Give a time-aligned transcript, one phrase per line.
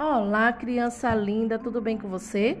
[0.00, 2.56] Olá, criança linda, tudo bem com você?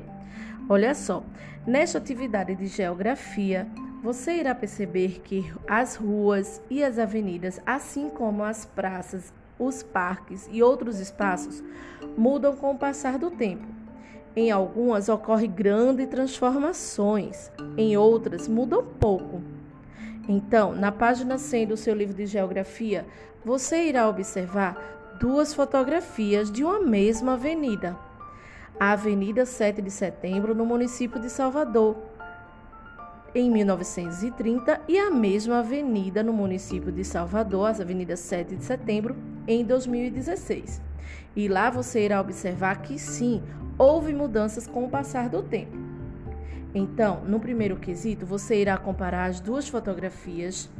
[0.68, 1.22] Olha só,
[1.64, 3.64] nesta atividade de geografia,
[4.02, 10.48] você irá perceber que as ruas e as avenidas, assim como as praças, os parques
[10.50, 11.62] e outros espaços,
[12.16, 13.68] mudam com o passar do tempo.
[14.34, 19.40] Em algumas ocorrem grandes transformações, em outras mudam pouco.
[20.28, 23.06] Então, na página 100 do seu livro de geografia,
[23.44, 27.96] você irá observar duas fotografias de uma mesma avenida.
[28.78, 31.96] A Avenida 7 de Setembro, no município de Salvador,
[33.34, 39.16] em 1930, e a mesma avenida no município de Salvador, a Avenida 7 de Setembro,
[39.46, 40.80] em 2016.
[41.34, 43.42] E lá você irá observar que sim,
[43.76, 45.76] houve mudanças com o passar do tempo.
[46.72, 50.70] Então, no primeiro quesito, você irá comparar as duas fotografias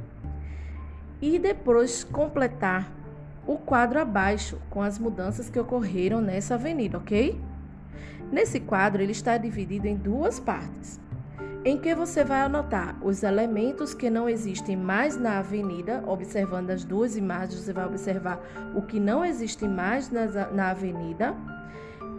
[1.20, 2.92] e depois completar
[3.48, 7.40] o quadro abaixo com as mudanças que ocorreram nessa avenida, ok?
[8.30, 11.00] Nesse quadro, ele está dividido em duas partes,
[11.64, 16.84] em que você vai anotar os elementos que não existem mais na avenida, observando as
[16.84, 18.38] duas imagens, você vai observar
[18.76, 21.34] o que não existe mais na, avenida,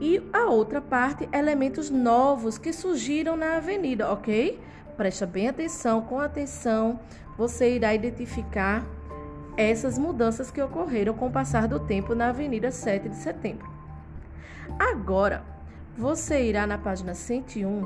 [0.02, 4.60] e a outra parte, elementos novos que surgiram na avenida, ok?
[4.98, 7.00] Presta bem atenção, com atenção,
[7.38, 8.84] você irá identificar
[9.62, 13.70] essas mudanças que ocorreram com o passar do tempo na Avenida 7 de Setembro.
[14.80, 15.44] Agora,
[15.98, 17.84] você irá na página 101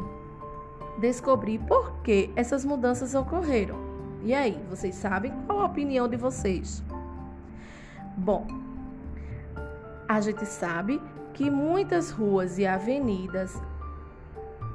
[1.00, 3.76] descobrir por que essas mudanças ocorreram.
[4.22, 6.84] E aí, vocês sabem qual a opinião de vocês?
[8.16, 8.46] Bom,
[10.08, 11.02] a gente sabe
[11.34, 13.60] que muitas ruas e avenidas,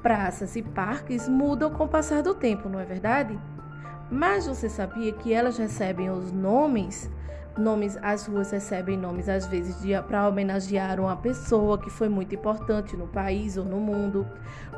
[0.03, 3.39] praças e parques mudam com o passar do tempo, não é verdade?
[4.11, 7.11] Mas você sabia que elas recebem os nomes?
[7.57, 12.97] Nomes, as ruas recebem nomes às vezes para homenagear uma pessoa que foi muito importante
[12.97, 14.27] no país ou no mundo,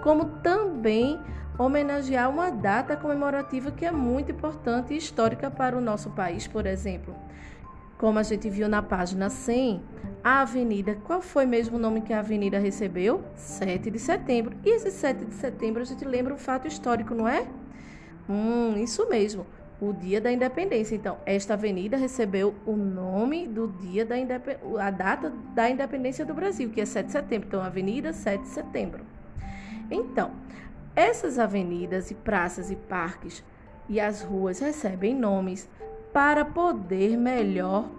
[0.02, 1.20] como também
[1.58, 6.66] homenagear uma data comemorativa que é muito importante e histórica para o nosso país, por
[6.66, 7.14] exemplo.
[7.98, 9.82] Como a gente viu na página 100,
[10.24, 13.22] a avenida, qual foi mesmo o nome que a avenida recebeu?
[13.34, 14.56] 7 de setembro.
[14.64, 17.46] E esse 7 de setembro a gente lembra um fato histórico, não é?
[18.30, 19.44] Hum, isso mesmo.
[19.80, 20.94] O Dia da Independência.
[20.94, 24.14] Então, esta avenida recebeu o nome do dia da
[24.78, 27.48] a data da independência do Brasil, que é 7 de setembro.
[27.48, 29.04] Então, Avenida 7 de Setembro.
[29.90, 30.30] Então,
[30.94, 33.42] essas avenidas e praças e parques
[33.88, 35.68] e as ruas recebem nomes
[36.12, 37.90] para poder melhor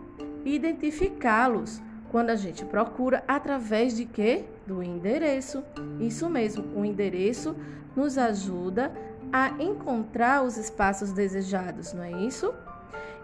[0.45, 1.81] identificá-los
[2.11, 4.43] quando a gente procura através de quê?
[4.67, 5.63] Do endereço.
[5.97, 7.55] Isso mesmo, o endereço
[7.95, 8.91] nos ajuda
[9.31, 12.53] a encontrar os espaços desejados, não é isso?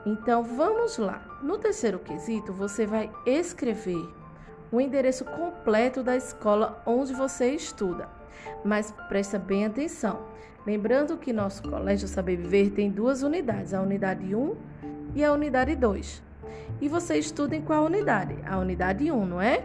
[0.05, 1.21] Então vamos lá.
[1.43, 4.07] No terceiro quesito, você vai escrever
[4.71, 8.07] o endereço completo da escola onde você estuda.
[8.63, 10.21] Mas presta bem atenção.
[10.65, 14.55] Lembrando que nosso Colégio Saber Viver tem duas unidades, a unidade 1
[15.13, 16.26] e a unidade 2.
[16.81, 18.35] E você estuda em qual unidade?
[18.45, 19.63] A unidade 1, não é?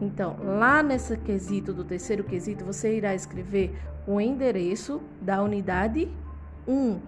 [0.00, 3.74] Então, lá nesse quesito do terceiro quesito, você irá escrever
[4.06, 6.08] o endereço da unidade
[6.66, 6.98] 1.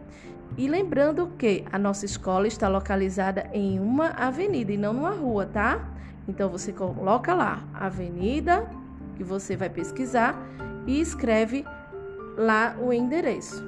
[0.56, 5.46] E lembrando que a nossa escola está localizada em uma avenida e não numa rua,
[5.46, 5.88] tá?
[6.28, 8.68] Então você coloca lá avenida
[9.16, 10.40] que você vai pesquisar
[10.86, 11.64] e escreve
[12.36, 13.64] lá o endereço.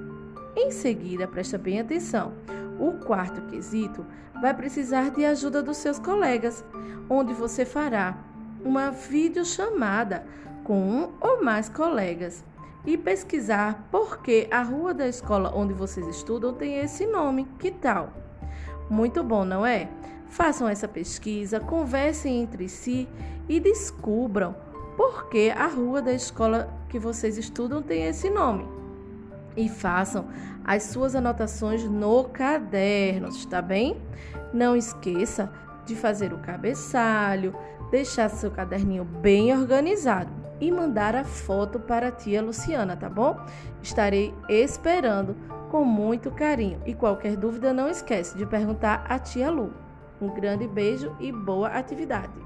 [0.56, 2.32] Em seguida, presta bem atenção.
[2.78, 4.04] O quarto quesito
[4.40, 6.64] vai precisar de ajuda dos seus colegas,
[7.08, 8.18] onde você fará
[8.64, 10.26] uma videochamada
[10.64, 12.44] com um ou mais colegas
[12.84, 17.46] e pesquisar por que a rua da escola onde vocês estudam tem esse nome.
[17.58, 18.12] Que tal?
[18.88, 19.88] Muito bom, não é?
[20.28, 23.08] Façam essa pesquisa, conversem entre si
[23.48, 24.54] e descubram
[24.96, 28.75] por que a rua da escola que vocês estudam tem esse nome.
[29.56, 30.26] E façam
[30.64, 33.96] as suas anotações no caderno, está bem?
[34.52, 35.50] Não esqueça
[35.86, 37.54] de fazer o cabeçalho,
[37.90, 43.38] deixar seu caderninho bem organizado e mandar a foto para a tia Luciana, tá bom?
[43.82, 45.36] Estarei esperando
[45.70, 49.72] com muito carinho e qualquer dúvida não esquece de perguntar à tia Lu.
[50.20, 52.40] Um grande beijo e boa atividade.